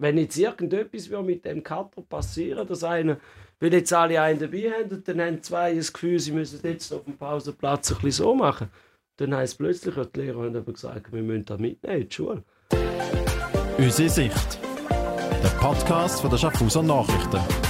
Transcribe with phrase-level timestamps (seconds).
[0.00, 3.18] wenn jetzt irgendetwas mit dem Cutter passieren dass einer,
[3.60, 6.92] weil jetzt alle einen dabei haben und dann haben zwei das Gefühl, sie müssen jetzt
[6.92, 8.70] auf dem Pausenplatz ein bisschen so machen,
[9.18, 12.42] dann heisst plötzlich, die Lehrer haben gesagt, wir müssen das mitnehmen in die Schule.
[13.76, 14.58] Unsere Sicht.
[14.88, 17.69] Der Podcast von der Schaffhauser Nachrichten.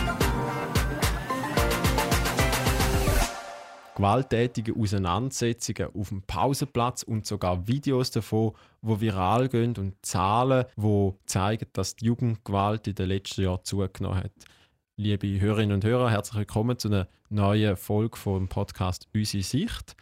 [4.01, 11.19] Gewalttätige Auseinandersetzungen auf dem Pausenplatz und sogar Videos davon, wo viral gehen und Zahlen, wo
[11.27, 14.33] zeigen, dass die Jugendgewalt in den letzten Jahren zugenommen hat.
[14.97, 19.95] Liebe Hörerinnen und Hörer, herzlich willkommen zu einer neuen Folge vom Podcast Unsere Sicht.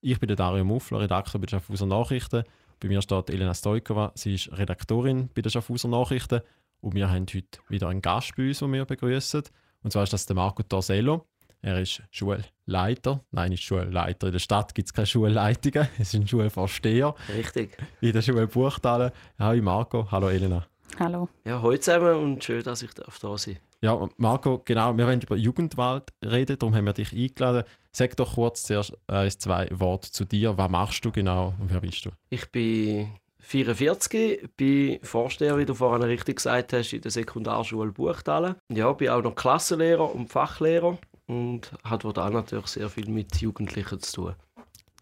[0.00, 2.42] Ich bin der Dario Muffler, Redakteur bei der Schaffhauser Nachrichten.
[2.80, 6.40] Bei mir steht Elena Stoikova, sie ist Redaktorin bei der Schaffhauser Nachrichten.
[6.80, 9.44] Und wir haben heute wieder einen Gast bei uns, den wir begrüßen.
[9.84, 11.24] Und zwar ist das der Marco Torsello.
[11.64, 13.24] Er ist Schulleiter.
[13.30, 14.26] Nein, nicht Schulleiter.
[14.26, 15.88] In der Stadt gibt es keine Schulleitungen.
[15.98, 17.14] Es ist ein Schulvorsteher.
[17.34, 17.78] Richtig.
[18.02, 19.12] In der Schule Buchtalen.
[19.38, 20.06] Hallo Marco.
[20.10, 20.66] Hallo Elena.
[20.98, 21.30] Hallo.
[21.46, 23.04] Ja, heute zusammen und schön, dass ich da
[23.38, 27.64] sein Ja, Marco, genau, wir wollen über Jugendwald reden, darum haben wir dich eingeladen.
[27.92, 30.58] Sag doch kurz zuerst ein, zwei Worte zu dir.
[30.58, 32.10] Was machst du genau und wer bist du?
[32.28, 33.08] Ich bin
[33.38, 38.56] 44, bin Vorsteher, wie du vorhin richtig gesagt hast, in der Sekundarschule Buchtalen.
[38.70, 44.00] Ja, bin auch noch Klassenlehrer und Fachlehrer und hat da natürlich sehr viel mit Jugendlichen
[44.00, 44.34] zu tun.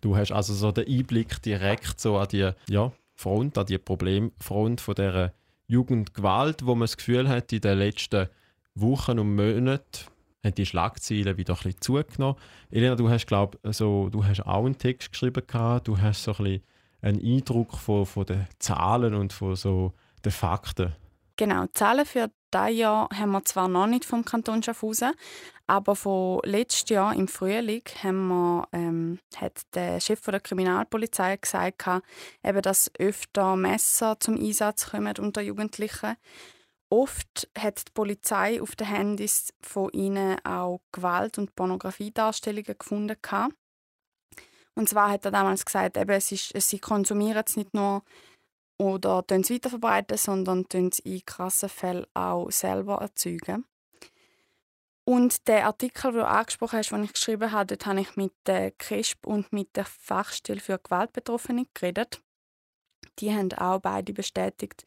[0.00, 4.80] Du hast also so den Einblick direkt so an die ja, Front, an die Problemfront
[4.80, 5.32] von der
[5.68, 8.28] Jugendgewalt, wo man das Gefühl hat, in den letzten
[8.74, 10.06] Wochen und Monaten
[10.44, 12.36] haben die Schlagzeilen wieder ein bisschen zugenommen.
[12.70, 15.86] Elena, du hast, glaube so, du hast auch einen Text geschrieben, gehabt.
[15.86, 16.62] du hast so ein bisschen
[17.00, 19.92] einen Eindruck von, von den Zahlen und von so
[20.24, 20.94] den Fakten.
[21.36, 25.12] Genau, Zahlen für dieses Jahr haben wir zwar noch nicht vom Kanton Schaffhausen,
[25.66, 31.84] aber von letztes Jahr im Frühling haben wir, ähm, hat der Chef der Kriminalpolizei gesagt,
[32.42, 36.16] eben, dass öfter Messer zum Einsatz kommen unter Jugendlichen.
[36.90, 43.16] Oft hat die Polizei auf den Handys von ihnen auch Gewalt- und Pornografiedarstellungen gefunden.
[44.74, 48.02] Und zwar hat er damals gesagt, eben, es ist, sie konsumieren es nicht nur
[48.82, 53.64] oder es weiterverbreiten, sondern es in krassen Fällen auch selber erzeugen.
[55.04, 58.32] Und der Artikel, den du angesprochen hast, den ich geschrieben habe, dort habe ich mit
[58.46, 62.20] der KESP und mit der Fachstelle für Gewaltbetroffene geredet.
[63.18, 64.84] Die haben auch beide bestätigt,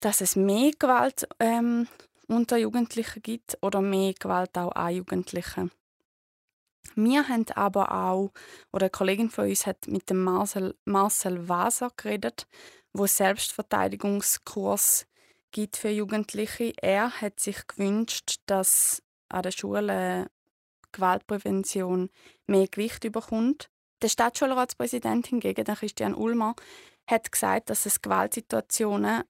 [0.00, 1.88] dass es mehr Gewalt ähm,
[2.26, 5.70] unter Jugendlichen gibt oder mehr Gewalt auch an Jugendlichen.
[6.94, 8.32] Wir haben aber auch,
[8.72, 12.46] oder eine Kollegin von uns hat mit dem Marcel, Marcel Waser geredet,
[12.98, 15.06] wo Selbstverteidigungskurs
[15.52, 16.72] gibt für Jugendliche.
[16.82, 20.30] Er hat sich gewünscht, dass an der Schule
[20.92, 22.10] Gewaltprävention
[22.46, 23.70] mehr Gewicht überkommt.
[24.02, 26.54] Der Stadtschulratspräsident hingegen, der Christian Ulmer,
[27.06, 29.22] hat gesagt, dass es Gewaltsituationen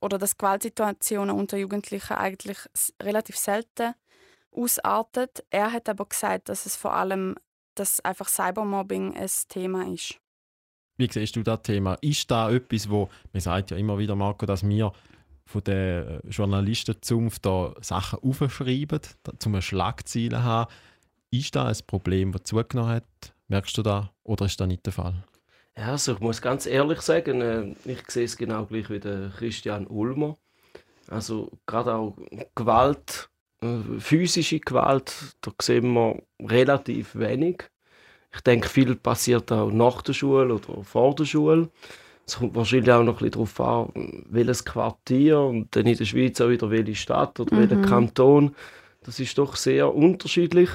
[0.00, 2.58] oder dass Gewaltsituationen unter Jugendlichen eigentlich
[3.00, 3.94] relativ selten
[4.50, 5.44] ausartet.
[5.50, 7.36] Er hat aber gesagt, dass es vor allem,
[7.74, 10.18] dass einfach Cybermobbing ein Thema ist.
[10.96, 11.94] Wie siehst du das Thema?
[12.00, 14.92] Ist da etwas, wo man sagt ja immer wieder, Marco, dass wir
[15.44, 19.00] von der Journalistenzunft da Sachen aufschreiben,
[19.44, 20.72] um eine Schlagziele zu haben.
[21.30, 23.04] Ist das ein Problem, das zugenommen hat?
[23.48, 24.10] Merkst du da?
[24.24, 25.24] Oder ist das nicht der Fall?
[25.76, 29.30] Ja, also ich muss ganz ehrlich sagen, äh, ich sehe es genau gleich wie der
[29.36, 30.36] Christian Ulmer.
[31.08, 32.16] Also gerade auch
[32.54, 33.28] Gewalt,
[33.60, 37.64] äh, physische Gewalt, da sehen wir relativ wenig.
[38.34, 41.68] Ich denke, viel passiert auch nach der Schule oder vor der Schule.
[42.26, 46.04] Es kommt wahrscheinlich auch noch ein bisschen darauf an, welches Quartier und dann in der
[46.04, 47.60] Schweiz auch wieder welche Stadt oder mhm.
[47.60, 48.54] welcher Kanton.
[49.04, 50.70] Das ist doch sehr unterschiedlich.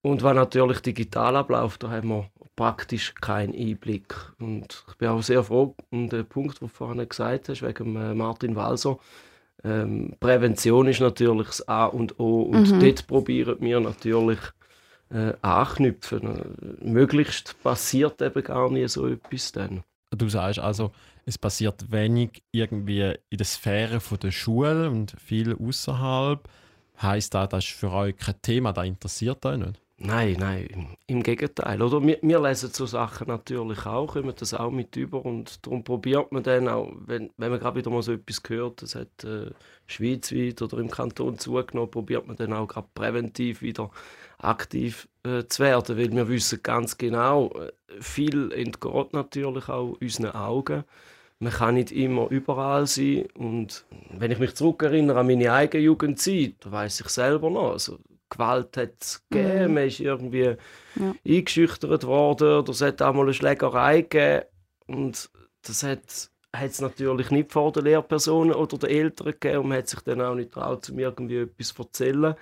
[0.00, 4.14] Und wenn natürlich digital abläuft, da haben wir praktisch keinen Einblick.
[4.38, 7.94] Und ich bin auch sehr froh um den Punkt, den du vorhin gesagt hast, wegen
[7.96, 8.98] äh, Martin Walser.
[9.64, 12.42] Ähm, Prävention ist natürlich das A und O.
[12.42, 12.80] Und mhm.
[12.80, 14.40] dort probieren wir natürlich
[15.12, 16.78] äh, anknüpfen.
[16.80, 19.82] Möglichst passiert eben gar nicht so etwas dann.
[20.10, 20.92] Du sagst also,
[21.24, 26.48] es passiert wenig irgendwie in der Sphäre von der Schule und viel außerhalb.
[27.00, 29.80] Heißt das, das ist für euch kein Thema, das interessiert euch nicht?
[30.04, 31.80] Nein, nein, im Gegenteil.
[31.80, 32.04] Oder?
[32.04, 36.32] Wir, wir, lesen so Sachen natürlich auch, kommen das auch mit über und darum probiert
[36.32, 39.50] man dann auch, wenn, wenn man gerade wieder mal so etwas hört, das hat äh,
[39.86, 43.90] schweizweit oder im Kanton zugenommen, probiert man dann auch gerade präventiv wieder
[44.42, 50.32] aktiv äh, zu werden, weil wir wissen ganz genau, äh, viel entgeht natürlich auch unseren
[50.32, 50.84] Augen.
[51.38, 56.54] Man kann nicht immer überall sein und wenn ich mich zurückerinnere an meine eigene Jugendzeit,
[56.64, 57.98] weiß ich selber noch, also
[58.30, 59.74] Gewalt hat es gegeben, mhm.
[59.74, 60.56] man ist irgendwie
[60.96, 61.14] ja.
[61.26, 64.46] eingeschüchtert worden oder es hat auch mal eine Schlägerei gegeben
[64.86, 65.30] und
[65.62, 69.78] das hat hat es natürlich nicht vor den Lehrpersonen oder den Eltern gegeben und man
[69.78, 72.34] hat sich dann auch nicht traut, um irgendwie etwas zu erzählen.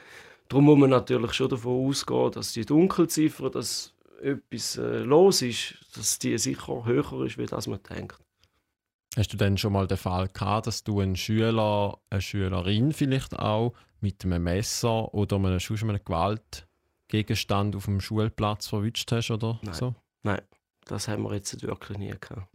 [0.51, 5.77] Darum muss man natürlich schon davon ausgehen, dass die Dunkelziffer, dass etwas äh, los ist,
[5.95, 8.19] dass die sicher höher ist, als man denkt.
[9.17, 13.39] Hast du denn schon mal den Fall gehabt, dass du einen Schüler, eine Schülerin vielleicht
[13.39, 19.75] auch mit einem Messer oder einem, einem Gewaltgegenstand auf dem Schulplatz verwünscht hast oder Nein.
[19.75, 19.95] so?
[20.25, 20.43] Nein,
[20.85, 22.49] das haben wir jetzt wirklich nie gehabt.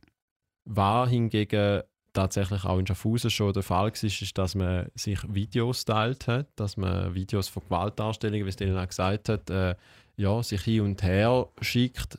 [0.65, 1.83] War hingegen
[2.15, 6.47] tatsächlich auch in Schaffhausen schon der Fall war, ist, dass man sich Videos teilt hat,
[6.56, 9.75] dass man Videos von Gewaltdarstellungen, wie es denen auch gesagt hat, äh,
[10.17, 12.17] ja, sich hin und her schickt.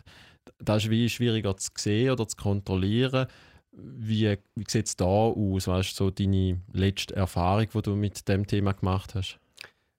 [0.58, 3.26] Das ist wie schwieriger zu sehen oder zu kontrollieren.
[3.72, 5.66] Wie, wie sieht es da aus?
[5.66, 9.38] Was ist so deine letzte Erfahrung, die du mit dem Thema gemacht hast?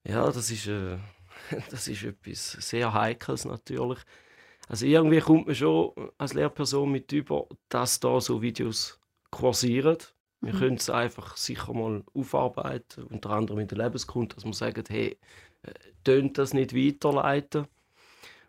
[0.06, 0.96] Ja, das ist, äh,
[1.70, 3.98] das ist etwas sehr Heikles natürlich.
[4.68, 8.98] Also irgendwie kommt man schon als Lehrperson mit über, dass da so Videos
[9.30, 9.98] kursieren.
[10.40, 10.58] Wir mhm.
[10.58, 15.16] können es einfach sicher mal aufarbeiten, unter anderem in der Lebenskunde, dass man sagt, hey,
[15.62, 15.72] äh,
[16.04, 17.66] tönt das nicht weiterleiten.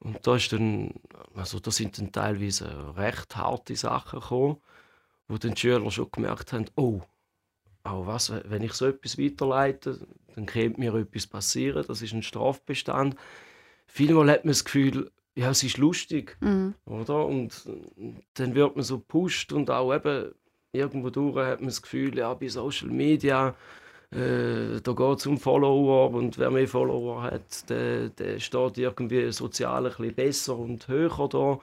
[0.00, 0.94] Und da, ist dann,
[1.34, 4.56] also da sind dann teilweise recht harte Sachen gekommen,
[5.28, 7.00] wo dann die Schüler schon gemerkt haben, oh,
[7.82, 12.22] auch was, wenn ich so etwas weiterleite, dann könnte mir etwas passieren, das ist ein
[12.22, 13.16] Strafbestand
[13.90, 16.74] vielmal hat man das Gefühl, ja, es ist lustig, mhm.
[16.86, 17.26] oder?
[17.26, 17.68] Und
[18.34, 20.32] dann wird man so gepusht und auch eben
[20.72, 23.54] irgendwo durch hat man das Gefühl, ja, bei Social Media,
[24.12, 29.30] äh, da geht es um Follower und wer mehr Follower hat, der, der steht irgendwie
[29.32, 31.58] sozial ein bisschen besser und höher da.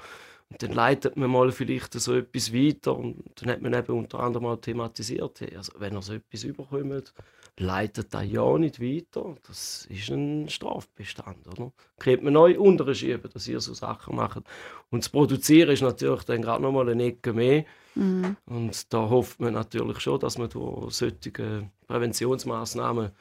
[0.50, 4.22] Und dann leitet man mal vielleicht so etwas weiter und dann hat man eben unter
[4.22, 7.14] anderem auch thematisiert, also wenn er so etwas überkommt,
[7.58, 9.36] leitet das ja nicht weiter.
[9.48, 11.48] Das ist ein Strafbestand.
[11.48, 11.72] Oder?
[12.00, 14.44] Könnte man neu unterschieben, dass ihr so Sachen macht.
[14.90, 17.66] Und das Produzieren ist natürlich dann gerade noch mal eine Ecke mehr.
[17.98, 18.38] Mhm.
[18.46, 23.12] Und da hofft man natürlich schon, dass man durch solche Präventionsmaßnahmen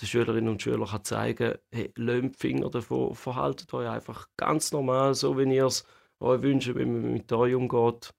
[0.00, 4.72] den Schülerinnen und Schülern kann zeigen kann, hey, lönt Finger davon, verhaltet euch einfach ganz
[4.72, 5.86] normal, so wie ihr es
[6.18, 8.12] euch wünscht, wenn man mit euch umgeht,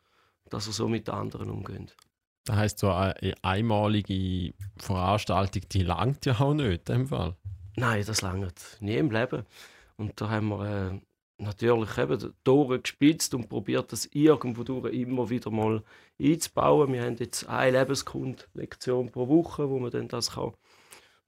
[0.50, 1.96] dass ihr so mit anderen umgeht.
[2.46, 7.36] Das heisst, so eine einmalige Veranstaltung, die langt ja auch nicht in dem Fall.
[7.76, 9.46] Nein, das langt nie im Leben.
[9.98, 11.00] Und da haben wir äh,
[11.38, 15.84] natürlich eben Tore gespitzt und probiert, das irgendwo durch immer wieder mal
[16.20, 16.94] einzubauen.
[16.94, 20.54] Wir haben jetzt eine Lebenskundlektion pro Woche, wo man dann das kann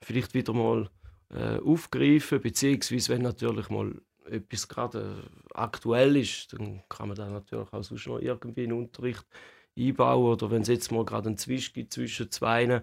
[0.02, 0.90] vielleicht wieder mal
[1.34, 4.00] äh, aufgreifen, beziehungsweise wenn natürlich mal
[4.30, 5.24] etwas gerade
[5.54, 9.26] aktuell ist, dann kann man dann natürlich auch sonst noch irgendwie in Unterricht
[9.78, 12.82] einbauen oder wenn es jetzt mal gerade einen Zwisch gibt zwischen zwei,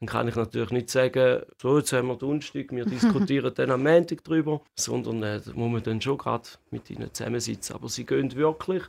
[0.00, 3.82] dann kann ich natürlich nicht sagen, so, jetzt haben wir Donnerstag, wir diskutieren dann am
[3.82, 7.74] Montag darüber, sondern äh, da muss man dann schon gerade mit ihnen zusammensitzen.
[7.74, 8.82] Aber sie gehen wirklich,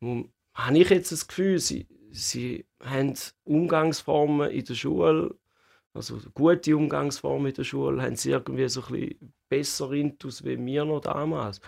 [0.00, 3.14] habe ich jetzt das Gefühl, sie, sie haben
[3.44, 5.34] Umgangsformen in der Schule,
[5.94, 10.64] also gute Umgangsformen in der Schule, haben sie irgendwie so ein bisschen besser intus wie
[10.64, 11.60] wir noch damals.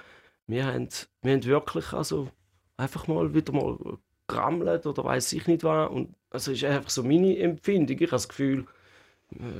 [0.46, 0.88] Wir haben,
[1.22, 2.28] wir haben wirklich also
[2.76, 5.90] einfach mal wieder mal gerammelt oder weiß ich nicht was.
[5.90, 7.96] Und also ist einfach so meine Empfindung.
[7.96, 8.66] Ich habe das Gefühl,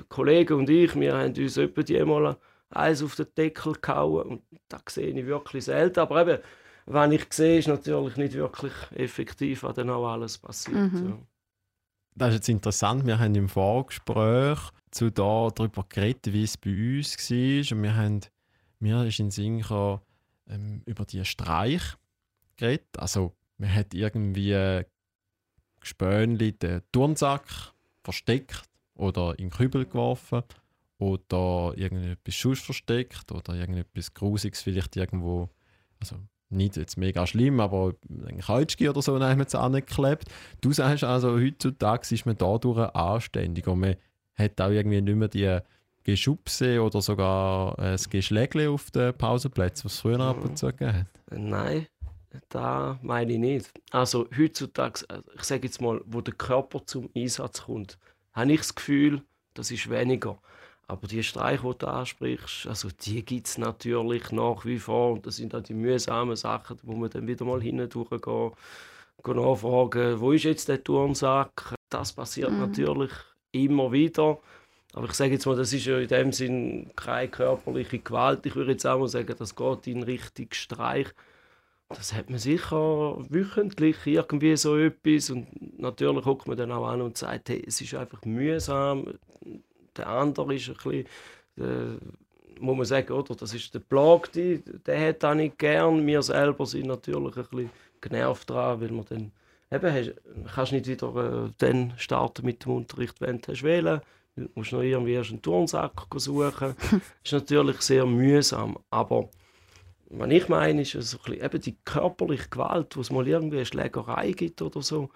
[0.09, 2.37] Kollegen und ich, wir haben uns etwa die einmal
[2.71, 6.01] eins auf den Deckel gehauen und das sehe ich wirklich selten.
[6.01, 6.43] Aber eben,
[6.87, 10.93] wenn ich sehe, ist natürlich nicht wirklich effektiv, was dann auch alles passiert.
[10.93, 11.09] Mhm.
[11.09, 11.19] Ja.
[12.17, 13.07] Das ist jetzt interessant.
[13.07, 14.59] Wir haben im Vorgespräch
[14.91, 17.77] zu da darüber geredet, wie es bei uns war.
[17.77, 18.21] Und wir haben,
[18.79, 20.01] mir ist in Sinn gekommen,
[20.49, 21.83] ähm, über die Streich
[22.57, 22.99] geredet.
[22.99, 24.85] Also man hat irgendwie
[25.81, 28.63] Gespönli den Turnsack versteckt
[28.97, 30.43] oder in den Kübel geworfen
[30.99, 35.49] oder irgendetwas Schuss versteckt oder irgendetwas Grusiges vielleicht irgendwo,
[36.01, 36.17] also
[36.51, 40.29] nicht jetzt mega schlimm, aber ein Kreuzki oder so haben wir angeklebt.
[40.61, 43.97] Du sagst also, heutzutage ist man dadurch anständig und man
[44.35, 45.59] hat auch irgendwie nicht mehr die
[46.05, 50.93] Geschubse oder sogar ein Geschlägle auf den Pausenplätzen, was es früher ab und zu gegeben
[50.93, 51.07] hat.
[51.31, 51.87] Nein,
[52.49, 53.73] da meine ich nicht.
[53.91, 57.99] Also heutzutage, äh, ich sage jetzt mal, wo der Körper zum Einsatz kommt,
[58.35, 59.23] habe ich das Gefühl,
[59.55, 60.39] das ist weniger.
[60.87, 65.13] Aber die Streiche, die du ansprichst, also die gibt es natürlich nach wie vor.
[65.13, 68.21] Und das sind auch die mühsamen Sachen, wo man dann wieder mal hindurchgehen,
[69.23, 71.75] gehen nachfragen, wo ist jetzt der Turnsack?
[71.89, 72.61] Das passiert mhm.
[72.61, 73.13] natürlich
[73.53, 74.39] immer wieder.
[74.93, 78.45] Aber ich sage jetzt mal, das ist ja in dem Sinn keine körperliche Gewalt.
[78.47, 81.09] Ich würde jetzt auch mal sagen, das geht in Richtung Streich
[81.89, 85.31] das hat man sicher wöchentlich irgendwie so etwas.
[85.31, 89.15] Und natürlich guckt man dann auch an und sagt, hey, es ist einfach mühsam,
[89.97, 91.07] der andere ist ein bisschen,
[91.59, 96.23] äh, muss man sagen, oder, das ist der Plagte, der hat auch nicht gern, wir
[96.23, 99.33] selber sind natürlich ein bisschen genervt daran, weil man dann
[99.71, 100.15] eben, hast,
[100.55, 104.01] kannst nicht wieder äh, dann starten mit dem Unterricht, wenn du wählen
[104.37, 106.75] Du musst noch irgendwie erst einen Turnsack suchen.
[106.91, 109.29] das ist natürlich sehr mühsam, aber
[110.19, 113.57] was ich meine, ist so ein bisschen, eben die körperliche Gewalt, wo es mal irgendwie
[113.57, 115.11] eine Schlägerei gibt oder so.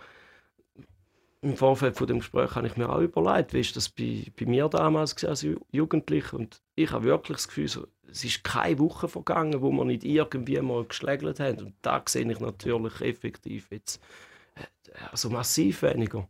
[1.41, 4.47] Im Vorfeld von dem Gespräch habe ich mir auch überlegt, wie ist das bei, bei
[4.47, 9.61] mir damals als Jugendlicher und ich habe wirklich das Gefühl, es ist keine Woche vergangen,
[9.61, 14.01] wo wir nicht irgendwie mal geschlägelt haben und da sehe ich natürlich effektiv jetzt
[15.13, 16.29] also massiv weniger.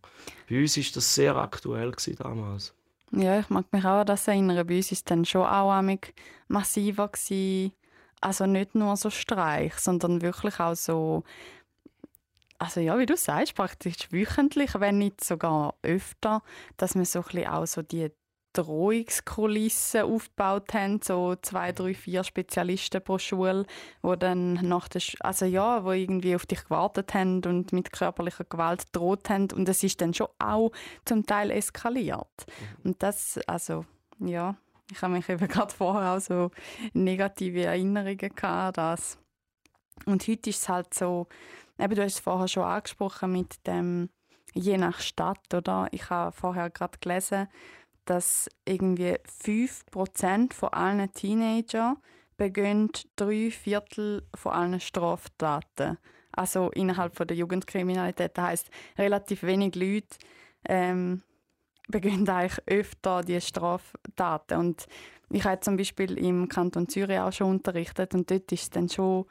[0.49, 2.75] Bei uns war das sehr aktuell damals.
[3.13, 4.67] Ja, ich mag mich auch an das erinnern.
[4.67, 5.83] Bei uns war es dann schon auch
[6.49, 7.09] massiver.
[7.09, 7.73] Gewesen.
[8.21, 11.23] Also nicht nur so Streich, sondern wirklich auch so,
[12.59, 16.43] also ja, wie du sagst, praktisch wöchentlich, wenn nicht sogar öfter,
[16.77, 18.11] dass man so ein bisschen auch so die
[18.53, 23.67] Drohungskulissen aufgebaut haben, so zwei, drei, vier Spezialisten pro Schule,
[24.03, 27.93] wo dann nach der, Sch also ja, wo irgendwie auf dich gewartet haben und mit
[27.93, 30.73] körperlicher Gewalt droht haben und es ist dann schon auch
[31.05, 32.47] zum Teil eskaliert.
[32.47, 32.91] Mhm.
[32.91, 33.85] Und das, also
[34.19, 34.57] ja,
[34.91, 36.51] ich habe mich eben gerade vorher auch so
[36.93, 39.19] negative Erinnerungen an das.
[40.07, 41.27] Und heute ist es halt so,
[41.79, 44.11] eben du hast es vorher schon angesprochen mit dem
[44.55, 45.89] je nach Stadt, oder?
[45.93, 47.49] Ich habe vorher gerade gelesen,
[48.05, 51.99] dass irgendwie 5% von allen Teenagern
[52.37, 55.99] begehen drei Viertel von allen Straftaten.
[56.33, 58.39] Also innerhalb von der Jugendkriminalität.
[58.39, 60.17] Das heisst, relativ wenig Leute
[60.65, 61.23] ähm,
[61.89, 64.59] begehen eigentlich öfter die Straftaten.
[64.59, 64.87] Und
[65.31, 68.89] ich habe zum Beispiel im Kanton Zürich auch schon unterrichtet und dort ist es dann
[68.89, 69.27] schon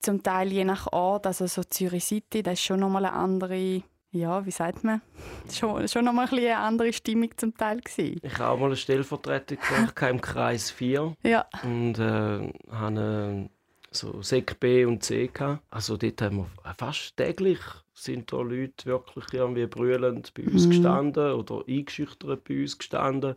[0.00, 3.82] zum Teil je nach Ort, also so Zürich City, das ist schon nochmal eine andere
[4.10, 5.02] ja, wie sagt man,
[5.52, 8.20] schon, schon noch mal ein eine andere Stimmung zum Teil gewesen.
[8.22, 11.46] Ich habe auch mal eine Stellvertretung gemacht im Kreis 4 ja.
[11.62, 13.50] und äh, habe
[13.90, 15.62] so Sek B und C gehabt.
[15.70, 17.60] Also dort haben wir fast täglich
[18.00, 20.70] sind da Leute wirklich irgendwie brüllend bei uns mhm.
[20.70, 23.34] gestanden oder eingeschüchtert bei uns gestanden.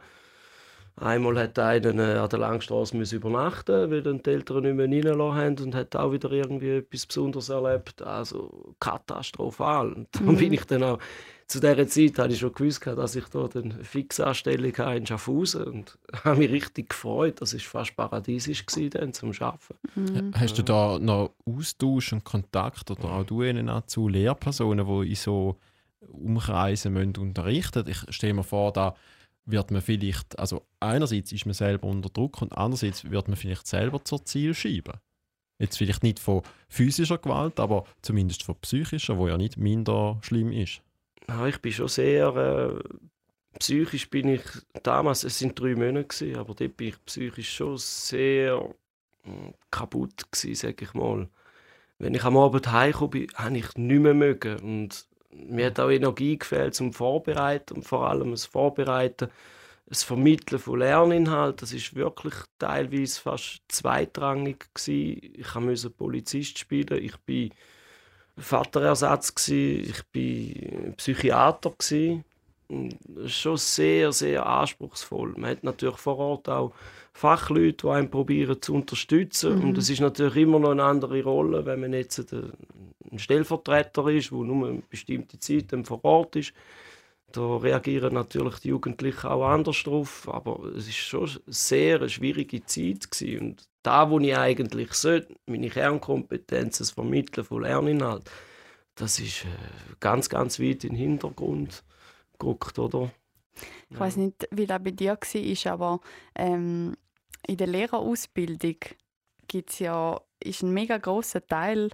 [1.01, 5.35] Einmal hat einer äh, an der Langstrasse übernachten, weil dann die Eltern nicht mehr reingelassen
[5.35, 8.03] haben und hat auch wieder irgendwie etwas Besonderes erlebt.
[8.03, 9.93] Also katastrophal.
[9.93, 10.37] Und dann mhm.
[10.37, 10.99] bin ich dann auch
[11.47, 15.63] zu dieser Zeit habe ich schon gewusst, dass ich da eine Fixanstellung habe in Schaffhausen
[15.65, 17.41] und habe mich richtig gefreut.
[17.41, 19.75] Das war fast paradiesisch dann zum Arbeiten.
[19.95, 20.31] Mhm.
[20.33, 25.15] Hast du da noch Austausch und Kontakt oder auch du ihnen zu Lehrpersonen, die in
[25.15, 25.57] so
[25.99, 28.05] Umkreisen unterrichten müssen?
[28.07, 28.95] Ich stelle mir vor, da
[29.45, 33.67] wird man vielleicht, also einerseits ist man selber unter Druck und andererseits wird man vielleicht
[33.67, 34.93] selber zur Zielscheibe.
[35.59, 40.51] Jetzt vielleicht nicht von physischer Gewalt, aber zumindest von psychischer, wo ja nicht minder schlimm
[40.51, 40.81] ist.
[41.27, 42.79] Ja, ich bin schon sehr äh,
[43.59, 44.41] psychisch bin ich
[44.83, 48.73] damals, es sind drei Monate gewesen, aber dort bin ich psychisch schon sehr
[49.23, 51.27] äh, kaputt gewesen, sag ich mal.
[51.99, 56.37] Wenn ich am Abend heimkomme, habe ich nicht mehr mögen und mir hat auch Energie
[56.37, 59.29] gefehlt zum Vorbereiten und vor allem das Vorbereiten,
[59.85, 61.57] das Vermitteln von Lerninhalten.
[61.59, 65.33] Das ist wirklich teilweise fast zweitrangig gewesen.
[65.35, 67.51] Ich musste Polizist spielen, ich bin
[68.37, 72.25] Vaterersatz gewesen, ich bin Psychiater gewesen.
[73.07, 75.33] Das ist schon sehr, sehr anspruchsvoll.
[75.37, 76.73] Man hat natürlich vor Ort auch
[77.13, 79.59] Fachleute, die einen probieren zu unterstützen.
[79.59, 79.69] Mhm.
[79.69, 84.31] Und es ist natürlich immer noch eine andere Rolle, wenn man jetzt ein Stellvertreter ist,
[84.31, 86.53] der nur eine bestimmte Zeit vor Ort ist.
[87.31, 92.65] Da reagieren natürlich die Jugendlichen auch anders drauf, aber es ist schon eine sehr schwierige
[92.65, 93.39] Zeit gewesen.
[93.39, 98.29] und da, wo ich eigentlich sollte, meine Kernkompetenzen das Vermitteln von Lerninhalt,
[98.95, 99.47] das ist äh,
[99.99, 101.83] ganz, ganz weit den Hintergrund
[102.41, 103.11] gerückt, oder?
[103.89, 105.99] Ich weiß nicht, wie das bei dir war, aber
[106.35, 106.95] ähm,
[107.45, 108.75] in der Lehrerausbildung
[109.47, 111.89] gibt's ja, ist ein mega großer Teil,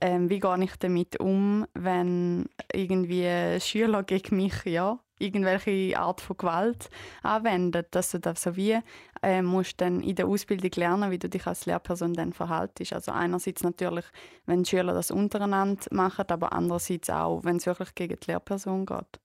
[0.00, 6.36] ähm, wie gehe ich damit um, wenn irgendwie Schüler gegen mich ja, irgendwelche Art von
[6.36, 6.90] Gewalt
[7.22, 7.84] anwenden.
[7.90, 8.78] Dass du das so wie
[9.22, 12.92] äh, musst dann in der Ausbildung lernen, wie du dich als Lehrperson dann verhaltest.
[12.92, 14.04] Also einerseits natürlich,
[14.44, 19.20] wenn Schüler das untereinander machen, aber andererseits auch, wenn es wirklich gegen die Lehrperson geht.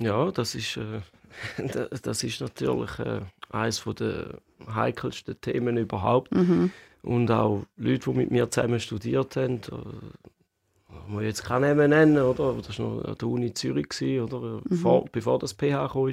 [0.00, 1.00] Ja, das ist, äh,
[2.02, 3.20] das ist natürlich äh,
[3.50, 4.38] eines der
[4.74, 6.34] heikelsten Themen überhaupt.
[6.34, 6.70] Mhm.
[7.02, 12.22] Und auch Leute, die mit mir zusammen studiert haben, äh, ich jetzt keinen Namen nennen,
[12.22, 12.54] oder?
[12.64, 14.60] Das war noch an der Uni Zürich, oder?
[14.68, 14.76] Mhm.
[14.76, 16.10] Vor, bevor das PH kam.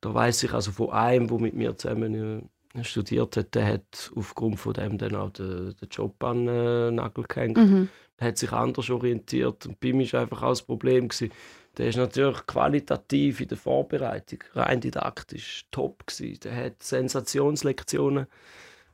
[0.00, 2.48] Da weiß ich also von einem, der mit mir zusammen
[2.82, 7.24] studiert hat, der hat aufgrund von dem dann auch den, den Job an den Nagel
[7.24, 7.56] gehängt.
[7.56, 7.88] Mhm.
[8.20, 9.66] Der hat sich anders orientiert.
[9.66, 11.08] Und bei mir war einfach auch das Problem.
[11.08, 11.32] Gewesen.
[11.78, 16.06] Der ist natürlich qualitativ in der Vorbereitung, rein didaktisch top.
[16.06, 16.40] Gewesen.
[16.40, 18.26] Der hat Sensationslektionen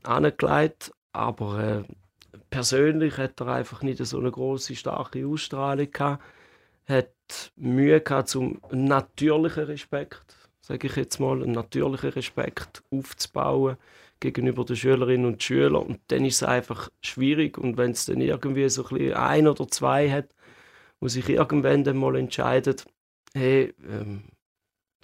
[0.03, 6.23] angelegt, aber äh, persönlich hat er einfach nicht so eine große starke Ausstrahlung gehabt.
[6.87, 13.79] Hat Mühe gehabt zum natürlichen Respekt, sage ich jetzt mal, einen natürlichen Respekt aufzubauen
[14.21, 15.87] gegenüber den Schülerinnen und Schülern.
[15.87, 17.57] Und dann ist es einfach schwierig.
[17.57, 20.29] Und wenn es dann irgendwie so ein, ein oder zwei hat,
[21.05, 22.87] wo sich irgendwann dann mal entscheidet,
[23.35, 24.25] hey, ähm,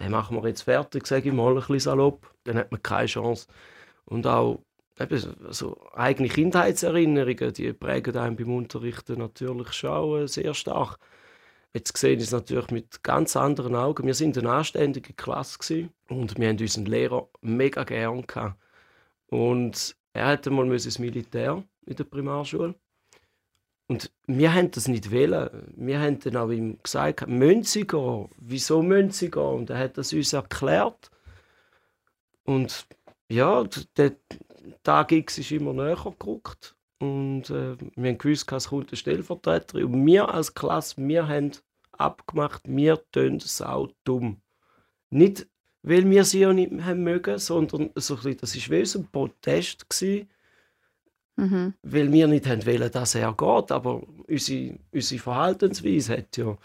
[0.00, 3.04] den machen wir jetzt fertig, sage ich mal ein bisschen salopp, dann hat man keine
[3.04, 3.46] Chance.
[4.06, 4.64] Und auch
[4.98, 10.96] eben, also eigene Kindheitserinnerungen, die prägen einem beim Unterrichten natürlich schon sehr stark.
[11.74, 14.06] Jetzt sehe ich es natürlich mit ganz anderen Augen.
[14.06, 18.24] Wir sind eine anständige Klasse und wir haben unseren Lehrer mega gern.
[19.26, 22.74] Und er hatte mal ins Militär in der Primarschule.
[23.90, 25.50] Und wir haben das nicht wollen.
[25.74, 27.26] Wir haben dann auch ihm gesagt,
[27.88, 28.28] gehen?
[28.36, 28.84] Wieso
[29.32, 29.42] gehen?
[29.42, 31.10] Und er hat das uns erklärt.
[32.44, 32.86] Und
[33.28, 33.64] ja,
[33.96, 34.12] der
[34.84, 36.76] Tag X ist immer näher gerückt.
[37.00, 39.84] Und äh, wir haben gewusst, es kommt ein Stellvertreter.
[39.84, 41.50] Und wir als Klasse, wir haben
[41.90, 44.40] abgemacht, wir tun es auch dumm.
[45.10, 45.48] Nicht,
[45.82, 49.08] weil wir sie auch nicht haben mögen, sondern so ein bisschen, das war wie ein
[49.10, 49.90] Protest.
[49.90, 50.28] Gewesen,
[51.40, 51.74] Mhm.
[51.82, 53.72] weil wir nicht haben wollen, dass er geht.
[53.72, 56.56] Aber unsere, unsere Verhaltensweise hat ja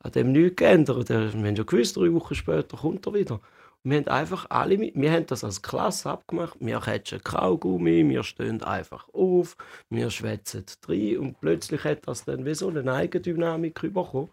[0.00, 1.08] an dem nichts geändert.
[1.08, 3.40] Wir haben ja gewusst, drei Wochen später kommt er wieder.
[3.84, 6.56] Und wir haben einfach alle, wir haben das als Klasse abgemacht.
[6.58, 9.56] Wir catchen Kaugummi, wir stehen einfach auf,
[9.88, 14.30] wir schwätzen rein und plötzlich hat das dann wie so eine Eigendynamik bekommen.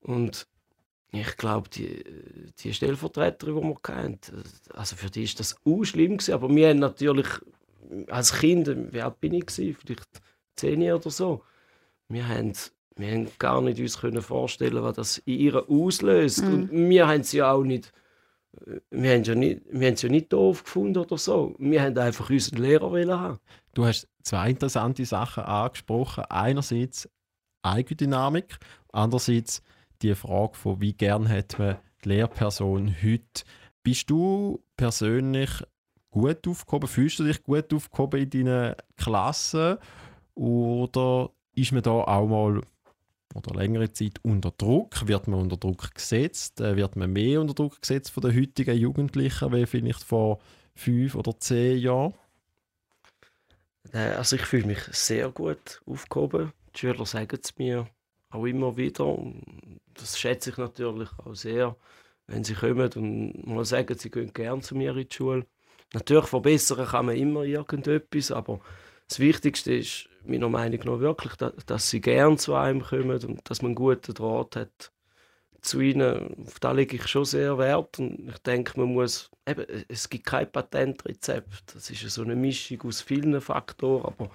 [0.00, 0.46] Und
[1.12, 2.02] ich glaube, die,
[2.58, 4.18] die Stellvertreterin, die wir kennen,
[4.74, 6.34] also für die ist das auch schlimm gewesen.
[6.34, 7.28] Aber wir haben natürlich
[8.08, 9.76] als Kind, wie alt bin ich gewesen?
[9.80, 10.22] Vielleicht
[10.56, 11.42] zehn Jahre oder so.
[12.08, 12.52] Wir haben,
[12.96, 16.44] wir haben gar nicht uns können vorstellen, was das in ihr auslöst.
[16.44, 16.52] Mhm.
[16.52, 17.92] Und wir haben sie ja auch nicht,
[18.90, 21.54] wir haben ja nicht, wir haben sie ja nicht doof gefunden oder so.
[21.58, 23.38] Wir haben einfach unseren Lehrer wollen haben.
[23.74, 26.24] Du hast zwei interessante Sachen angesprochen.
[26.28, 27.08] Einerseits
[27.62, 28.58] Eigendynamik,
[28.92, 29.62] andererseits
[30.02, 33.44] die Frage von, wie gern hat man die Lehrperson heute.
[33.82, 35.50] Bist du persönlich
[36.14, 36.88] gut aufgehoben?
[36.88, 39.78] Fühlst du dich gut aufgehoben in deinen Klassen?
[40.34, 42.62] Oder ist man da auch mal
[43.34, 45.08] oder längere Zeit unter Druck?
[45.08, 46.60] Wird man unter Druck gesetzt?
[46.60, 50.40] Äh, Wird man mehr unter Druck gesetzt von den heutigen Jugendlichen, wie vielleicht vor
[50.76, 52.14] fünf oder zehn Jahren?
[53.92, 56.52] Also ich fühle mich sehr gut aufgehoben.
[56.74, 57.88] Die Schüler sagen es mir
[58.30, 59.16] auch immer wieder.
[59.94, 61.76] Das schätze ich natürlich auch sehr,
[62.26, 65.46] wenn sie kommen und mal sagen, sie gehen gerne zu mir in die Schule.
[65.92, 68.60] Natürlich verbessern kann man immer irgendetwas, aber
[69.08, 73.48] das Wichtigste ist meiner Meinung nach wirklich, dass, dass sie gerne zu einem kommen und
[73.48, 74.92] dass man einen guten Draht hat
[75.60, 76.46] zu ihnen.
[76.46, 80.26] Auf das lege ich schon sehr Wert und ich denke, man muss, eben, es gibt
[80.26, 81.74] kein Patentrezept.
[81.74, 84.30] Das ist so eine Mischung aus vielen Faktoren, aber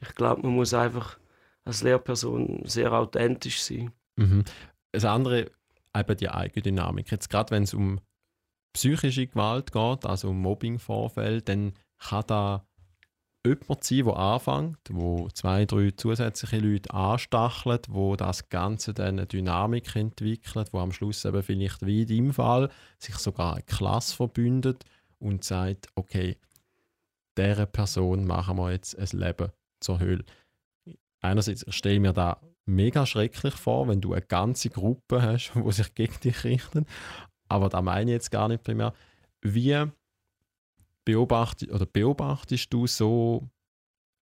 [0.00, 1.18] ich glaube, man muss einfach
[1.64, 3.92] als Lehrperson sehr authentisch sein.
[4.16, 4.44] Mhm.
[4.92, 5.50] Das andere,
[5.94, 7.10] eben die Eigendynamik.
[7.10, 8.00] Jetzt gerade wenn es um
[8.78, 12.64] psychische Gewalt geht, also um Mobbingvorfälle, dann kann da
[13.44, 19.26] jemand sein, der anfängt, wo zwei, drei zusätzliche Leute anstachelt, wo das Ganze dann eine
[19.26, 24.14] Dynamik entwickelt, wo am Schluss eben vielleicht wie in deinem Fall sich sogar eine Klasse
[24.14, 24.84] verbündet
[25.18, 26.36] und sagt, okay,
[27.36, 30.24] dieser Person machen wir jetzt ein Leben zur Hölle.
[31.20, 35.72] Einerseits stelle ich mir da mega schrecklich vor, wenn du eine ganze Gruppe hast, die
[35.72, 36.86] sich gegen dich richten.
[37.48, 38.92] Aber da meine ich jetzt gar nicht primär.
[39.40, 39.86] Wie
[41.04, 43.48] beobachtest, oder beobachtest du so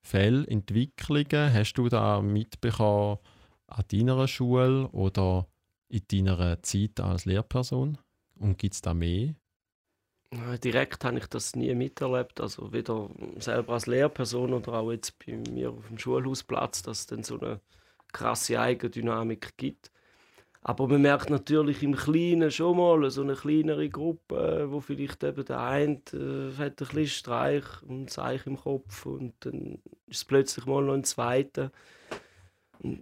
[0.02, 1.52] Fälle, Entwicklungen?
[1.52, 3.18] Hast du da mitbekommen
[3.66, 5.48] an deiner Schule oder
[5.88, 7.98] in deiner Zeit als Lehrperson?
[8.38, 9.34] Und gibt es da mehr?
[10.62, 13.08] Direkt habe ich das nie miterlebt, also weder
[13.38, 17.38] selber als Lehrperson oder auch jetzt bei mir auf dem Schulhausplatz, dass es dann so
[17.40, 17.60] eine
[18.12, 19.90] krasse Eigendynamik gibt.
[20.68, 25.22] Aber man merkt natürlich im Kleinen schon mal so eine kleinere Gruppe, äh, wo vielleicht
[25.22, 30.16] eben der eine äh, hat ein bisschen Streich und Zeich im Kopf und dann ist
[30.16, 31.70] es plötzlich mal noch ein zweiter.
[32.80, 33.00] Und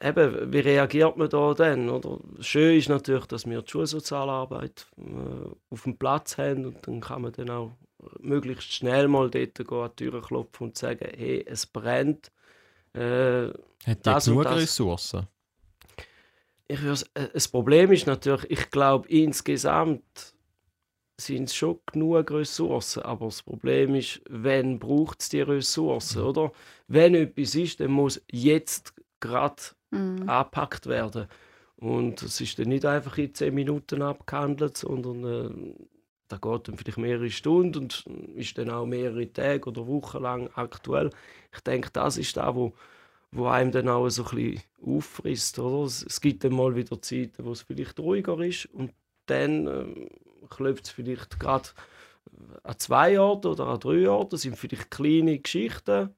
[0.00, 1.90] Eben, wie reagiert man da dann?
[1.90, 2.18] Oder?
[2.40, 7.20] Schön ist natürlich, dass wir die Schulsozialarbeit äh, auf dem Platz haben und dann kann
[7.20, 7.72] man dann auch
[8.20, 12.32] möglichst schnell mal dort gehen, an die Tür klopfen und sagen, hey, es brennt.
[12.94, 13.48] Äh,
[13.84, 14.56] Hat die genug das.
[14.56, 15.26] Ressourcen?
[16.68, 20.34] Ich äh, das Problem ist natürlich, ich glaube insgesamt
[21.18, 23.02] sind es schon genug Ressourcen.
[23.02, 26.28] Aber das Problem ist, wenn braucht es die Ressourcen, mhm.
[26.28, 26.52] oder?
[26.88, 30.28] Wenn etwas ist, dann muss jetzt gerade mhm.
[30.28, 31.26] angepackt werden.
[31.76, 35.74] Und es ist dann nicht einfach in zehn Minuten abgehandelt, sondern äh,
[36.28, 40.50] da geht dann vielleicht mehrere Stunden und ist dann auch mehrere Tage oder Wochen lang
[40.54, 41.10] aktuell.
[41.54, 42.72] Ich denke, das ist da, wo,
[43.32, 45.58] wo einem dann auch so ein bisschen auffrisst.
[45.58, 45.84] Oder?
[45.84, 48.92] Es, gibt dann mal wieder Zeiten, wo es vielleicht ruhiger ist und
[49.26, 50.08] dann äh,
[50.48, 51.68] klopft es vielleicht gerade
[52.62, 54.30] an zwei Orten oder an drei Orten.
[54.30, 56.10] Das sind vielleicht kleine Geschichten,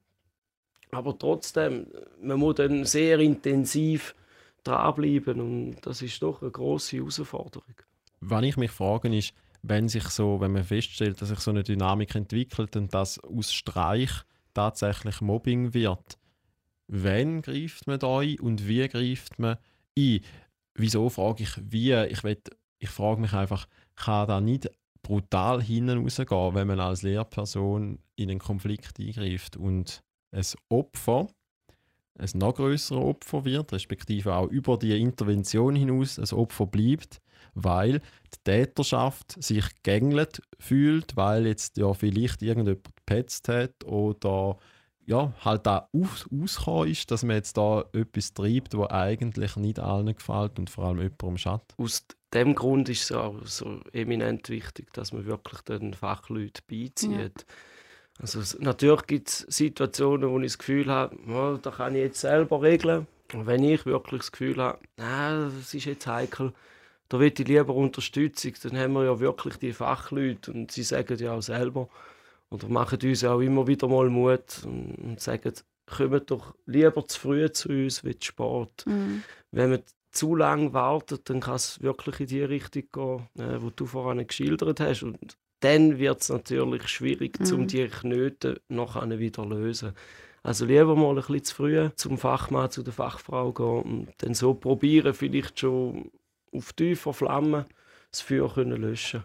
[0.91, 1.87] aber trotzdem,
[2.21, 4.15] man muss dann sehr intensiv
[4.63, 7.75] dranbleiben und das ist doch eine große Herausforderung.
[8.21, 11.63] Wenn ich mich frage, ist, wenn sich so, wenn man feststellt, dass sich so eine
[11.63, 14.11] Dynamik entwickelt und dass aus Streich
[14.53, 16.17] tatsächlich Mobbing wird,
[16.89, 19.57] wann greift man da ein und wie greift man
[19.97, 20.21] ein?
[20.75, 21.93] Wieso frage ich wie?
[21.93, 22.41] Ich, will,
[22.79, 24.69] ich frage mich einfach, kann da nicht
[25.01, 31.27] brutal hinten rausgehen, wenn man als Lehrperson in einen Konflikt eingreift und ein Opfer
[32.19, 37.21] ein noch größeres Opfer wird, respektive auch über die Intervention hinaus ein Opfer bleibt,
[37.53, 44.57] weil die Täterschaft sich gegängelt fühlt, weil jetzt ja vielleicht irgendjemand gepetzt hat oder
[45.09, 49.79] ja, halt da aus, ausgekommen ist, dass man jetzt da etwas treibt, was eigentlich nicht
[49.79, 51.73] allen gefällt und vor allem jemandem schadet.
[51.77, 57.09] Aus dem Grund ist es auch so eminent wichtig, dass man wirklich den Fachleuten beizieht.
[57.09, 57.55] Ja.
[58.19, 62.21] Also natürlich gibt es Situationen, wo ich das Gefühl habe, oh, da kann ich jetzt
[62.21, 63.07] selber regeln.
[63.33, 66.53] Und wenn ich wirklich das Gefühl habe, ah, das ist jetzt heikel,
[67.07, 71.17] da will ich lieber Unterstützung, dann haben wir ja wirklich die Fachleute und sie sagen
[71.17, 71.89] ja auch selber
[72.49, 75.53] oder machen uns auch immer wieder mal Mut und, sagen,
[75.85, 78.85] kommt doch lieber zu früh zu uns wie zu spät.
[78.85, 79.23] Mhm.
[79.51, 83.69] Wenn man zu lange wartet, dann kann es wirklich in die Richtung gehen, äh, wo
[83.69, 85.03] du vorhin geschildert hast.
[85.03, 87.53] Und dann wird es natürlich schwierig, mhm.
[87.53, 89.93] um die Knöte noch wieder lösen.
[90.41, 94.33] Also lieber mal ein bisschen zu früh zum Fachmann, zu der Fachfrau gehen und dann
[94.33, 96.11] so probieren, vielleicht schon
[96.53, 97.65] auf tiefer Flamme
[98.11, 99.23] das Feuer können löschen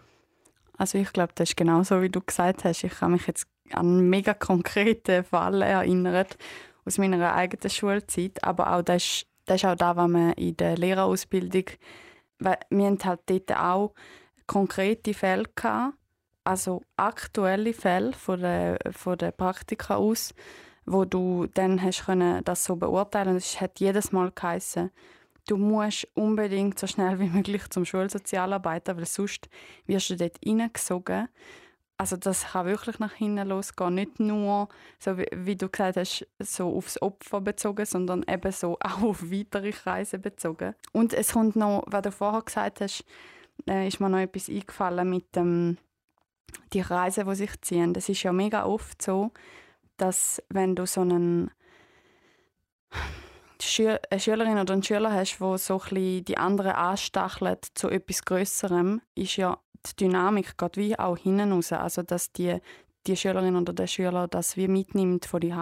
[0.77, 2.83] Also ich glaube, das ist genau so, wie du gesagt hast.
[2.83, 6.37] Ich kann mich jetzt an mega konkreten Fall erinnert
[6.85, 10.75] aus meiner eigenen Schulzeit, aber auch das das ist auch das, was man in der
[10.75, 11.65] Lehrerausbildung,
[12.39, 13.93] weil wir haben halt dort auch
[14.47, 15.95] konkrete Fälle gehabt,
[16.43, 20.33] also aktuelle Fälle von der, von der Praktika aus,
[20.85, 23.35] wo du dann hast können das so beurteilen.
[23.35, 24.91] Es hat jedes Mal geheißen,
[25.47, 29.49] du musst unbedingt so schnell wie möglich zum Schulsozialarbeiter, weil sonst
[29.85, 31.29] wirst du dort hineingesogen.
[31.97, 33.95] Also das kann wirklich nach hinten losgehen.
[33.95, 34.67] Nicht nur,
[34.99, 39.31] so wie, wie, du gesagt hast, so aufs Opfer bezogen, sondern eben so auch auf
[39.31, 40.75] weitere Kreise bezogen.
[40.91, 43.05] Und es kommt noch, was du vorher gesagt hast,
[43.69, 45.77] äh, ist mir noch etwas eingefallen mit dem
[46.73, 47.93] die Kreise, die sich ziehen.
[47.93, 49.31] Das ist ja mega oft so,
[49.97, 51.51] dass wenn du so einen
[53.61, 59.01] Schü eine Schülerin oder einen Schüler hast, wo so die anderen anstachelt zu etwas Größerem,
[59.15, 61.71] ist ja die Dynamik geht wie auch hinten raus.
[61.71, 62.57] Also dass die,
[63.07, 65.53] die Schülerin oder der Schüler das wie mitnimmt von die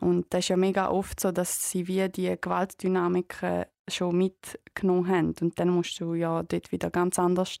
[0.00, 5.34] Und das ist ja mega oft so, dass sie wie die Gewaltdynamiken schon mitgenommen haben.
[5.40, 7.56] Und dann musst du ja dort wieder ganz anders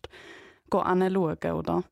[0.70, 1.84] anschauen, oder?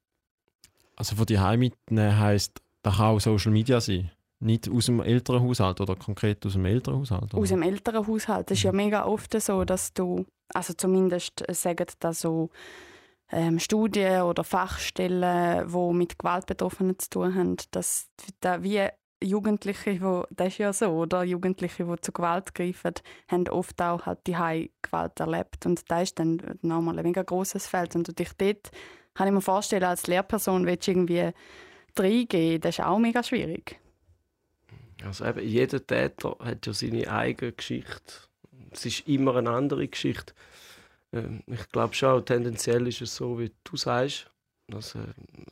[0.97, 4.11] Also von die mitnehmen heisst, das kann auch Social Media sein.
[4.41, 7.33] Nicht aus dem älteren Haushalt oder konkret aus dem älteren Haushalt?
[7.33, 7.43] Oder?
[7.43, 8.51] Aus dem älteren Haushalt.
[8.51, 8.77] Es ist ja mhm.
[8.79, 12.51] mega oft so, dass du, also zumindest sagen das so
[13.31, 18.09] ähm, Studien oder Fachstellen, die mit Gewaltbetroffenen zu tun haben, dass
[18.41, 18.89] da wie
[19.23, 21.25] Jugendliche, wo, das ist ja so, oder?
[21.25, 22.93] Jugendliche, die zu Gewalt greifen,
[23.29, 25.65] haben oft auch halt die Gewalt erlebt.
[25.65, 27.97] Und da ist dann nochmal ein mega grosses Feld.
[27.97, 28.71] Und du dich dort
[29.15, 31.31] kann ich mir vorstellen, als Lehrperson willst du irgendwie
[31.97, 33.81] reingehen, das ist auch mega schwierig.
[35.05, 38.15] Also eben, jeder Täter hat ja seine eigene Geschichte.
[38.71, 40.35] Es ist immer eine andere Geschichte.
[41.13, 44.31] Ähm, ich glaube schon, tendenziell ist es so, wie du sagst.
[44.73, 44.99] Also,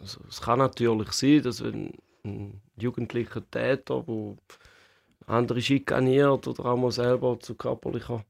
[0.01, 1.93] also, es kann natürlich sein, dass ein,
[2.25, 4.37] ein jugendlicher Täter, der
[5.27, 8.25] andere schikaniert oder auch mal selber zu körperlicher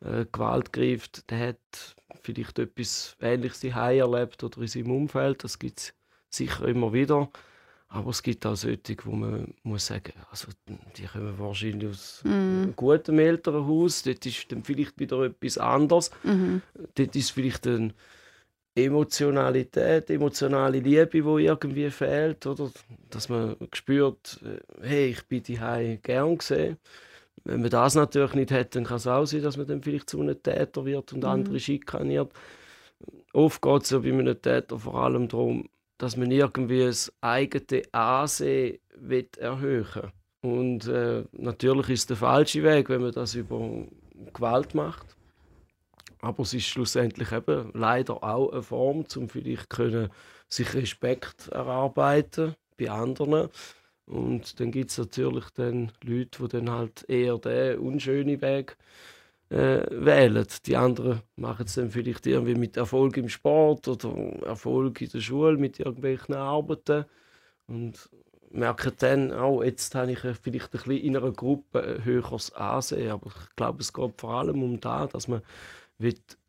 [0.00, 5.44] äh, Gewalt greift, der hat vielleicht etwas Ähnliches daheim erlebt oder in seinem Umfeld.
[5.44, 5.94] Das gibt es
[6.30, 7.30] sicher immer wieder.
[7.90, 10.48] Aber es gibt auch solche, wo man muss sagen, also
[10.96, 12.28] die kommen wahrscheinlich aus mm.
[12.28, 14.02] einem guten Elternhaus.
[14.02, 16.10] Dort ist dann vielleicht wieder etwas anderes.
[16.22, 16.58] Mm
[16.94, 17.94] Dort ist vielleicht eine
[18.74, 22.46] Emotionalität, emotionale Liebe, die irgendwie fehlt.
[22.46, 22.70] Oder?
[23.08, 24.38] Dass man spürt,
[24.82, 26.76] hey, ich bin die gern gesehen.
[27.44, 30.10] Wenn man das natürlich nicht hat, dann kann es auch sein, dass man dann vielleicht
[30.10, 31.28] zu einem Täter wird und mhm.
[31.28, 32.30] andere schikaniert.
[33.32, 37.82] oft geht es ja bei einem Täter vor allem darum, dass man irgendwie das eigene
[37.92, 38.78] Ansehen
[39.38, 40.12] erhöhen will.
[40.40, 43.86] Und äh, natürlich ist es der falsche Weg, wenn man das über
[44.32, 45.16] Gewalt macht.
[46.20, 50.10] Aber es ist schlussendlich eben leider auch eine Form, um vielleicht können
[50.48, 53.48] sich Respekt erarbeiten bei anderen.
[54.06, 58.76] Und dann gibt es natürlich dann Leute, die dann halt eher den unschönen Weg
[59.50, 60.46] äh, wählen.
[60.66, 65.20] Die anderen machen es dann vielleicht irgendwie mit Erfolg im Sport oder Erfolg in der
[65.20, 67.04] Schule mit irgendwelchen Arbeiten
[67.66, 68.10] und
[68.50, 73.10] merken dann auch, jetzt habe ich vielleicht ein bisschen in einer Gruppe ein höheres Ansehen.
[73.10, 75.42] Aber ich glaube, es geht vor allem um das, dass man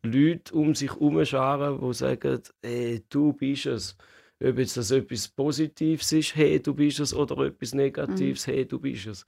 [0.02, 3.96] Leute um sich herumscharen, die sagen, hey, du bist es.
[4.42, 8.52] Ob jetzt das etwas Positives ist, hey, du bist es, oder etwas Negatives, mhm.
[8.52, 9.26] hey, du bist es.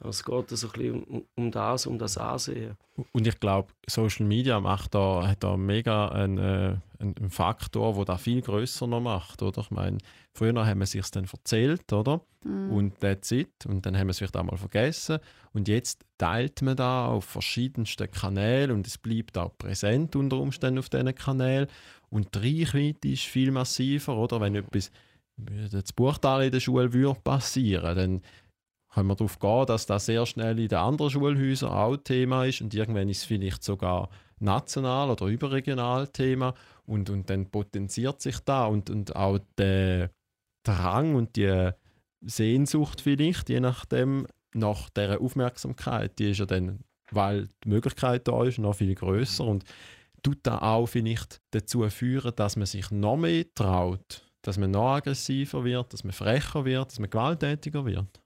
[0.00, 2.76] Also es geht so ein bisschen um, um das, um das Ansehen.
[3.12, 8.04] Und ich glaube, Social Media macht da, hat da mega einen, äh, einen Faktor, der
[8.04, 9.42] da viel größer noch macht.
[9.42, 9.62] Oder?
[9.62, 9.98] Ich meine,
[10.32, 12.20] früher haben wir sich dann erzählt, oder?
[12.42, 12.72] Mm.
[12.72, 13.66] Und that's it.
[13.66, 15.18] Und dann haben wir es vielleicht auch mal vergessen.
[15.52, 20.80] Und jetzt teilt man da auf verschiedensten Kanälen und es bleibt auch präsent unter Umständen
[20.80, 21.68] auf diesen Kanälen.
[22.10, 24.40] Und die Reichweite ist viel massiver, oder?
[24.40, 24.90] Wenn etwas
[25.36, 28.22] das Buchtal in der Schule würde passieren, dann
[28.94, 32.60] können wir darauf gehen, dass das sehr schnell in den anderen Schulhäusern auch Thema ist
[32.60, 36.54] und irgendwann ist es vielleicht sogar national oder überregional Thema
[36.86, 40.10] und, und dann potenziert sich da und, und auch der
[40.64, 41.70] Drang und die
[42.22, 46.80] Sehnsucht vielleicht, je nachdem, nach dieser Aufmerksamkeit, die ist ja dann,
[47.10, 49.64] weil die Möglichkeit da ist, noch viel größer und
[50.22, 54.94] tut da auch vielleicht dazu führen, dass man sich noch mehr traut, dass man noch
[54.94, 58.23] aggressiver wird, dass man frecher wird, dass man gewalttätiger wird.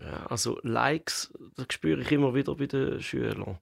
[0.00, 3.58] Ja, also Likes, das spüre ich immer wieder bei den Schülern.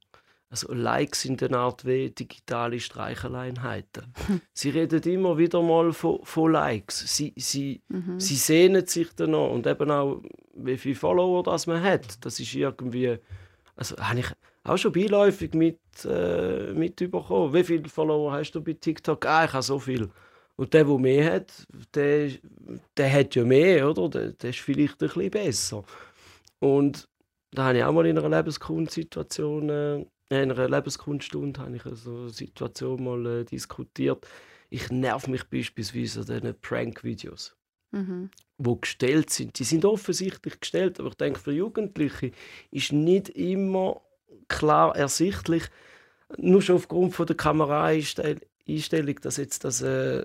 [0.48, 4.12] Also Likes sind eine Art wie digitale Streicheleinheiten.
[4.52, 7.16] sie reden immer wieder mal von, von Likes.
[7.16, 8.20] Sie, sie, mhm.
[8.20, 10.22] sie sehnen sich danach und eben auch,
[10.54, 12.24] wie viele Follower das man hat.
[12.24, 13.18] Das ist irgendwie,
[13.74, 14.26] also habe ich
[14.62, 17.52] auch schon beiläufig mit, äh, mitbekommen.
[17.52, 19.26] Wie viele Follower hast du bei TikTok?
[19.26, 20.10] Ah, ich habe so viel.
[20.56, 22.30] Und der, der mehr hat, der,
[22.96, 24.08] der hat ja mehr, oder?
[24.08, 25.84] Der, der ist vielleicht ein bisschen besser.
[26.58, 27.08] Und
[27.52, 29.96] da habe ich auch mal in einer Lebenskundsituation, äh,
[30.28, 34.26] in einer Lebenskundstunde, habe ich so eine Situation mal äh, diskutiert.
[34.68, 37.56] Ich nerv mich beispielsweise an diesen Prank-Videos,
[37.92, 38.30] mhm.
[38.58, 39.58] die gestellt sind.
[39.58, 42.32] Die sind offensichtlich gestellt, aber ich denke, für Jugendliche
[42.70, 44.00] ist nicht immer
[44.48, 45.64] klar ersichtlich,
[46.36, 50.24] nur schon aufgrund von der Kameraeinstellung, dass jetzt das äh,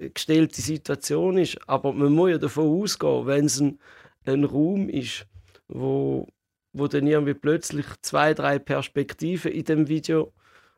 [0.00, 1.58] eine gestellte Situation ist.
[1.68, 3.78] Aber man muss ja davon ausgehen, wenn es ein,
[4.24, 5.26] ein Raum ist,
[5.68, 6.26] wo,
[6.72, 10.32] wo dann irgendwie plötzlich zwei, drei Perspektiven in dem Video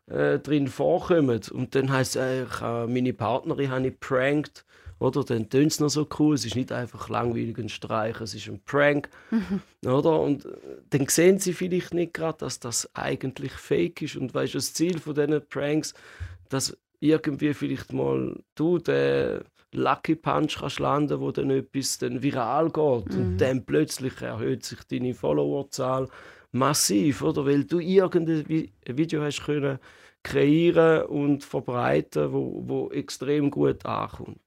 [0.06, 1.40] äh, drin vorkommen.
[1.50, 4.64] Und dann heißt es, äh, ich, äh, meine Partnerin habe ich prankt.
[4.98, 5.24] Oder?
[5.24, 6.34] Dann tönt es noch so cool.
[6.34, 9.10] Es ist nicht einfach langweilig ein Streich, es ist ein Prank.
[9.30, 9.60] Mhm.
[9.88, 10.20] Oder?
[10.20, 10.50] Und äh,
[10.90, 14.16] dann sehen sie vielleicht nicht gerade, dass das eigentlich fake ist.
[14.16, 15.92] Und weißt du, das Ziel von diesen Pranks,
[16.48, 19.44] dass irgendwie vielleicht mal du, der
[19.76, 23.20] Lucky Punch kannst landen, wo dann etwas dann viral geht mhm.
[23.20, 26.08] und dann plötzlich erhöht sich deine Followerzahl
[26.52, 27.44] massiv, oder?
[27.44, 29.78] Weil du irgendein Video hast können
[30.22, 34.40] kreieren und verbreiten, wo, wo extrem gut ankommt.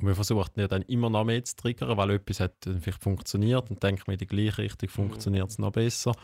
[0.00, 3.70] Und wir versuchen ja dann immer noch mehr zu triggern, weil etwas hat vielleicht funktioniert
[3.70, 6.14] und denkt mir in die gleiche Richtung funktioniert es noch besser.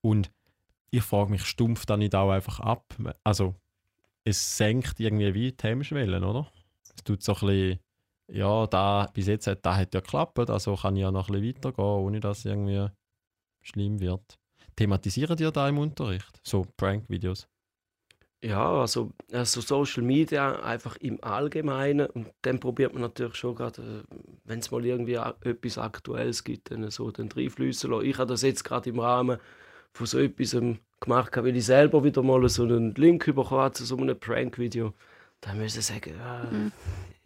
[0.00, 0.30] Und
[0.90, 2.94] ich frage mich, stumpf dann nicht auch einfach ab?
[3.24, 3.54] Also
[4.24, 6.50] es senkt irgendwie wie die Hemmschwellen, oder?
[6.98, 7.78] Es tut so ein bisschen,
[8.26, 11.40] ja, da, bis jetzt hat, da hat ja geklappt, also kann ich ja noch ein
[11.40, 12.88] bisschen weitergehen, ohne dass es irgendwie
[13.62, 14.36] schlimm wird.
[14.74, 16.40] Thematisieren ihr da im Unterricht?
[16.42, 17.48] So Prank-Videos?
[18.42, 23.82] Ja, also, also Social Media einfach im Allgemeinen und dann probiert man natürlich schon gerade,
[23.82, 28.06] äh, wenn es mal irgendwie etwas Aktuelles gibt, dann so den reinfließen lassen.
[28.06, 29.38] Ich habe das jetzt gerade im Rahmen
[29.92, 30.56] von so etwas
[31.00, 34.94] gemacht, weil ich selber wieder mal so einen Link bekommen zu so einem Prank-Video.
[35.40, 36.72] Da müssen sagen, ja, mhm.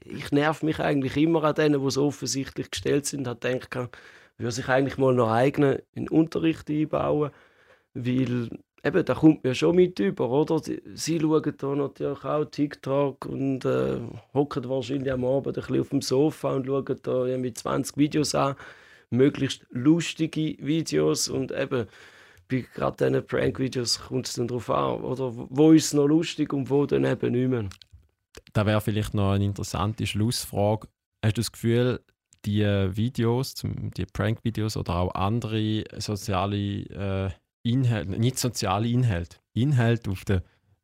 [0.05, 3.27] ich nerv mich eigentlich immer an denen, die so offensichtlich gestellt sind.
[3.27, 3.88] Ich denke,
[4.38, 7.31] würde sich eigentlich mal noch eigenen in Unterricht einbauen,
[7.94, 8.51] weil
[8.85, 10.61] eben, da kommt mir schon mit über, oder?
[10.61, 14.01] Sie schauen da natürlich auch TikTok und äh,
[14.35, 18.35] hocken wahrscheinlich am Abend ein bisschen auf dem Sofa und schauen da irgendwie 20 Videos
[18.35, 18.57] an,
[19.11, 21.87] möglichst lustige Videos und eben
[22.48, 26.53] bei gerade diesen Prank-Videos kommt es dann darauf an, oder wo ist es noch lustig
[26.53, 27.68] und wo dann eben nicht mehr.
[28.53, 30.88] Da wäre vielleicht noch eine interessante Schlussfrage.
[31.25, 32.05] Hast du das Gefühl,
[32.45, 37.31] die Videos, die Prank-Videos oder auch andere soziale äh,
[37.62, 40.42] Inhalte, nicht soziale Inhalte, Inhalte auf den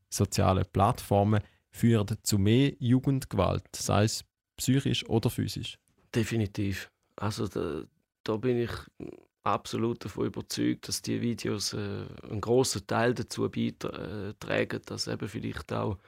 [0.08, 4.24] sozialen Plattformen, führen zu mehr Jugendgewalt, sei es
[4.56, 5.78] psychisch oder physisch.
[6.14, 6.90] Definitiv.
[7.16, 7.82] Also da,
[8.24, 8.70] da bin ich
[9.42, 15.72] absolut davon überzeugt, dass die Videos äh, einen großen Teil dazu beitragen, dass eben vielleicht
[15.72, 15.98] auch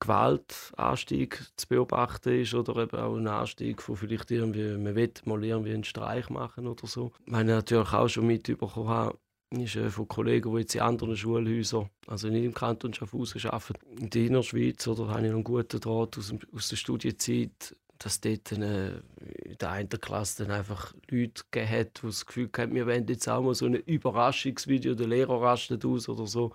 [0.00, 5.44] Gewaltanstieg zu beobachten ist oder eben auch ein Anstieg von vielleicht irgendwie, man will mal
[5.44, 7.12] irgendwie einen Streich machen oder so.
[7.26, 9.12] Ich habe natürlich auch schon mitbekommen,
[9.50, 13.98] ist äh, von Kollegen, die jetzt in anderen Schulhäusern, also nicht im Kanton Schaffhausen arbeiten,
[13.98, 18.20] in der Innerschweiz, oder habe ich noch einen guten Draht aus, aus der Studienzeit, dass
[18.20, 22.74] dort äh, in der einen Klasse dann einfach Leute gegeben hat, die das Gefühl haben,
[22.74, 26.52] wir wollen jetzt auch mal so ein Überraschungsvideo, der Lehrer rastet aus oder so,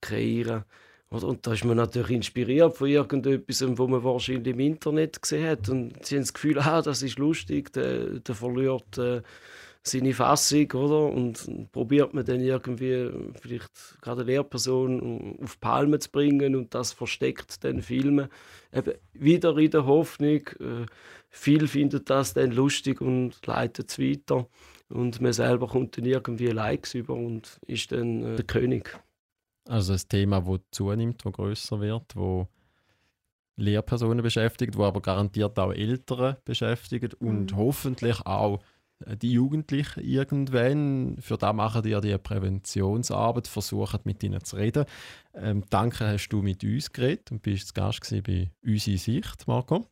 [0.00, 0.64] kreieren.
[1.10, 5.68] Und da ist man natürlich inspiriert von irgendetwas, was man wahrscheinlich im Internet gesehen hat.
[5.70, 9.22] Und sie haben das Gefühl, ah, das ist lustig, der, der verliert äh,
[9.82, 11.06] seine Fassung, oder?
[11.06, 16.92] Und probiert man dann irgendwie vielleicht gerade eine Lehrperson auf Palme zu bringen und das
[16.92, 18.28] versteckt dann filmen.
[18.72, 20.86] Eben wieder in der Hoffnung, äh,
[21.30, 24.46] viel findet das dann lustig und leitet es weiter.
[24.90, 28.98] Und man selber kommt dann irgendwie Likes über und ist dann äh, der König.
[29.68, 32.48] Also ein Thema, das zunimmt, das größer wird, wo
[33.56, 37.56] Lehrpersonen beschäftigt, wo aber garantiert auch Eltern beschäftigt und mhm.
[37.56, 38.60] hoffentlich auch
[39.04, 41.16] äh, die Jugendlichen irgendwann.
[41.20, 44.86] Für da machen die ja die Präventionsarbeit, versuchen mit ihnen zu reden.
[45.34, 49.86] Ähm, danke, hast du mit uns geredet und bist Gast bei uns in Sicht, Marco.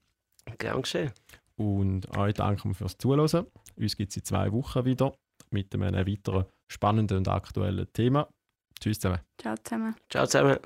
[0.57, 1.13] Gern geschehen.
[1.57, 3.47] Und euch danke fürs Zuhören.
[3.77, 5.13] Uns gibt es in zwei Wochen wieder
[5.51, 8.27] mit einem weiteren spannenden und aktuellen Thema.
[8.81, 9.21] Tschüss zusammen.
[9.39, 9.95] Ciao zusammen.
[10.11, 10.59] Ciao zusammen.